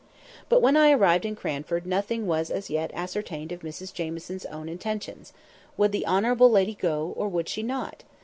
[0.49, 4.67] But when I arrived in Cranford, nothing was as yet ascertained of Mrs Jamieson's own
[4.67, 5.31] intentions;
[5.77, 8.01] would the honourable lady go, or would she not?